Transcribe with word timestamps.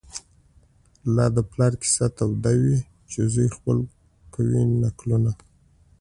لا 1.15 1.25
د 1.35 1.37
پلار 1.51 1.73
کیسه 1.81 2.05
توده 2.17 2.53
وي 2.61 2.77
چي 3.11 3.21
زوی 3.33 3.47
خپل 3.55 3.77
کوي 4.33 4.61
نکلونه 4.83 5.31